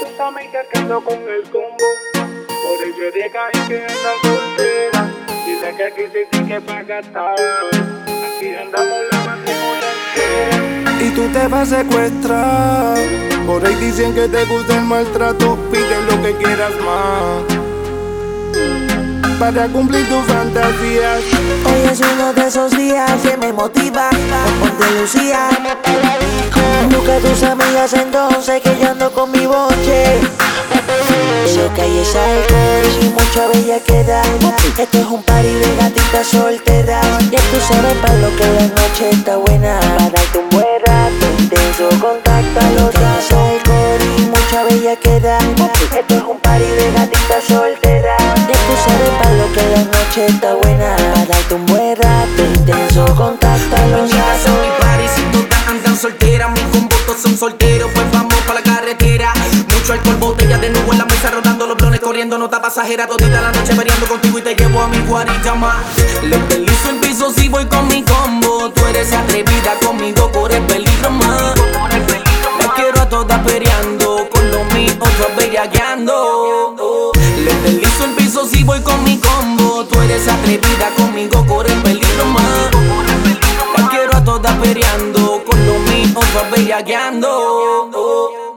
[0.00, 1.88] tus amigas que ando con el combo.
[2.14, 5.10] Por ello diga que andan soltera.
[5.46, 9.76] Dile que aquí se tiene que pagar Aquí andamos la mantenemos
[11.00, 12.98] Y tú te vas a secuestrar.
[13.46, 15.58] Por ahí dicen que te gusta el maltrato.
[15.70, 17.61] Pide lo que quieras más
[19.42, 21.20] para cumplir tus fantasías.
[21.66, 24.08] Hoy es uno de esos días que me motiva.
[24.60, 25.48] Ponte Lucía.
[26.88, 30.20] Busca tus amigas entonces que yo ando con mi boche.
[31.56, 34.22] Lo que hay es alcohol y mucha bella queda.
[34.78, 37.30] Esto es un party de gatitas solteras.
[37.32, 39.80] Ya tú sabes para lo que la noche está buena.
[39.80, 42.94] Para darte un buen rato, intenso contacto a los.
[42.94, 45.38] Alcohol y mucha bella queda.
[45.98, 47.91] Esto es un party de gatitas solteras.
[49.62, 50.96] Que la noche está buena.
[50.96, 54.20] Para darte un buen rato, intenso contacto a los dos.
[54.60, 56.50] mi party si todas andan solteras.
[56.50, 59.32] Mis combotos son solteros, pues vamos para la carretera.
[59.72, 63.06] Mucho alcohol, botella de nuevo en la mesa, rodando los blones, corriendo nota pasajera.
[63.06, 65.76] Todita la noche variando contigo y te llevo a mi guarilla más.
[66.22, 68.70] Le deslizo el piso si voy con mi combo.
[68.70, 71.54] Tú eres atrevida conmigo por el peligro más.
[72.58, 76.51] Me quiero a todas peleando, con lo mío otros bellaqueando.
[79.22, 79.84] Combo.
[79.86, 82.70] Tú eres atrevida conmigo el peligro más.
[83.90, 87.90] Quiero a todas peleando, con lo mío otros bellaqueando.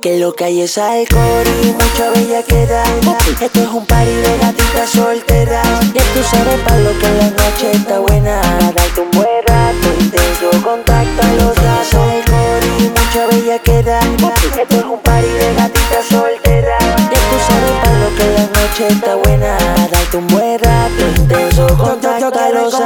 [0.00, 2.82] Que lo que hay es alcohol y mucha bella queda.
[3.40, 5.92] Esto es un party de gatitas solteras.
[5.94, 8.40] Ya tú sabes para lo que la noche está buena.
[8.40, 11.94] Para darte un buen rato, intenso contacto a los dos.
[11.94, 14.00] Alcohol y mucha bella queda.
[14.60, 16.82] Esto es un party de gatitas solteras.
[16.82, 19.56] Ya tú sabes para lo que la noche está buena.
[19.88, 20.41] Darte un buen
[22.22, 22.80] contacto a los dos.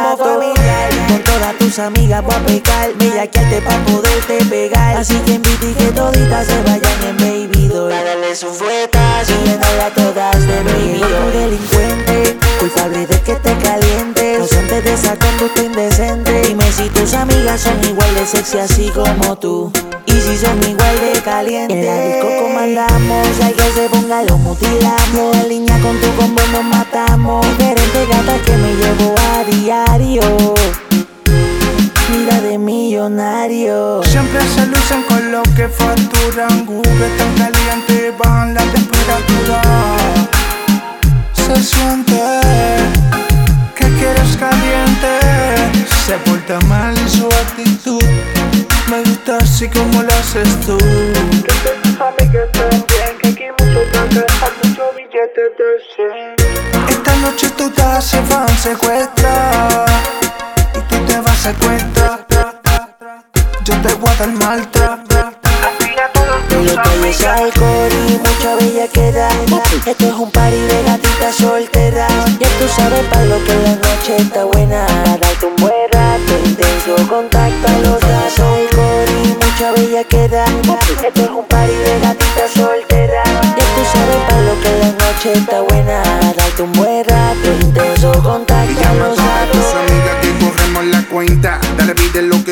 [1.08, 2.92] Con todas tus amigas voy a pecar.
[2.94, 4.96] Bella que pa' poderte pegar.
[4.96, 7.92] Así que invito y que toditas se vayan en baby doll.
[7.92, 11.32] A darle su fuetas y llenarla todas de baby doll.
[11.32, 14.36] delincuente, culpable de que te caliente.
[14.38, 16.42] Causante de esa conducta indecente.
[16.42, 19.72] Dime si tus amigas son igual de sexy así como tú.
[20.06, 22.35] Y si son igual de calientes.
[22.66, 25.36] Comandamos, hay que se ponga lo mutilamos.
[25.36, 27.46] En línea con tu combo nos matamos.
[27.58, 30.54] Diferente gata que me llevo a diario.
[32.10, 34.02] Mira de millonario.
[34.02, 36.66] Siempre se lucen con lo que facturan.
[36.66, 39.62] Google tan caliente, bajan la temperatura.
[41.34, 42.20] Se siente
[43.76, 45.20] que quieres caliente.
[46.04, 48.02] Se porta mal en su actitud.
[48.90, 50.78] Me gusta así como lo haces tú.
[57.66, 59.86] Esta noche todas se van a secuestrar
[60.74, 62.26] Y tú te vas a secuestrar
[63.64, 64.96] Yo te voy a dar
[66.66, 69.28] lo que hay es alcohol y mucha bella queda.
[69.86, 72.38] Esto es un party de gatitas solteras.
[72.38, 74.86] Ya tú sabes para lo que la noche está buena.
[74.86, 78.38] Para darte un buen rato, intenso contacto a los dos.
[78.38, 80.44] Alcohol y mucha bella queda.
[81.04, 83.28] Esto es un party de gatitas solteras.
[83.28, 86.25] Ya tú sabes para lo que la noche está buena.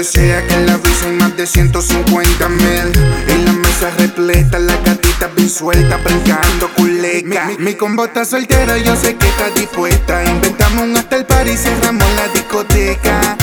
[0.05, 2.93] Vida lo que sea, que en la visa hay más de 150 mil.
[3.29, 7.47] En la mesa repleta, la gatita bien suelta, brincando culeca.
[7.47, 10.25] Mi, mi combo está soltera, yo sé que está dispuesta.
[10.25, 13.37] Inventamos un hasta el par y cerramos la discoteca.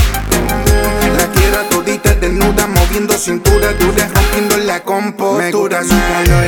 [1.17, 5.83] La quiero todita desnuda, moviendo cintura dura, rompiendo la compostura.
[5.83, 6.45] su calor,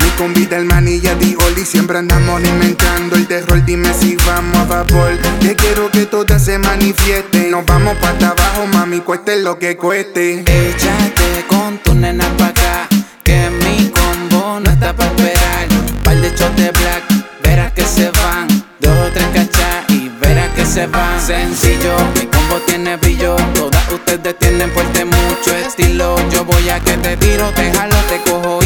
[0.00, 3.64] mi convida el manilla de Oli, siempre andamos alimentando el terror.
[3.64, 7.50] Dime si vamos a vapor, que quiero que todas se manifiesten.
[7.50, 8.45] Nos vamos para abajo,
[8.86, 10.44] mami, cueste lo que cueste.
[10.46, 12.88] Échate con tu nena pa' acá,
[13.24, 15.66] que mi combo no está pa' esperar.
[16.04, 17.02] Par de shots black,
[17.42, 18.46] verás que se van.
[18.78, 21.20] Dos o tres cachas y verás que se van.
[21.20, 23.36] Sencillo, mi combo tiene brillo.
[23.54, 26.16] Todas ustedes tienen fuerte mucho estilo.
[26.30, 28.62] Yo voy a que te tiro, te jalo, te cojo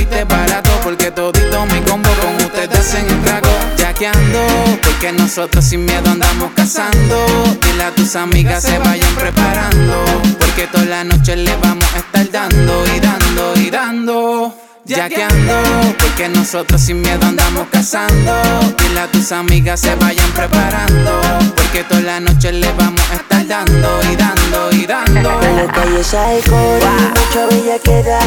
[5.00, 7.26] porque nosotros sin miedo andamos cazando.
[7.62, 10.04] Dile a tus amigas se vayan preparando.
[10.38, 14.54] Porque toda la noche le vamos a estar dando y dando y dando.
[14.84, 15.62] Ya que ando,
[15.98, 18.42] porque nosotros sin miedo andamos cazando.
[18.76, 21.22] Dile a tus amigas se vayan preparando.
[21.56, 25.42] Porque toda la noche le vamos a estar dando y dando y dando.
[25.42, 26.78] En la calle es alcohol
[27.18, 28.20] mucha bella queda.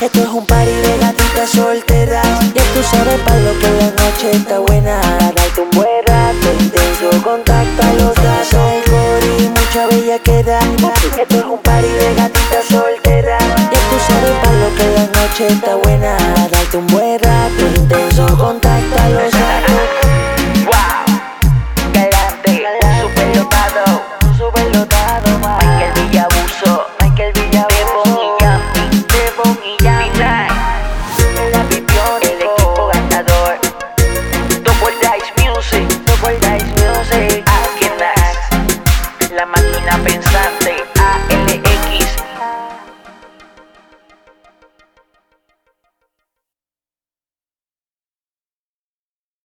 [0.00, 2.26] Esto es un party de gatitas solteras.
[2.52, 5.00] Ya tú sabes para lo que la noche está buena.
[5.36, 8.54] Darte un buen rato, intenso contacto a los dos.
[8.54, 10.58] Alcohol y mucha bella queda.
[10.58, 13.44] Esto es un party de gatitas solteras.
[13.70, 16.16] Ya tú sabes para lo que la noche está buena.
[16.50, 18.93] Darte un buen rato, intenso contacto
[39.80, 41.63] máquina.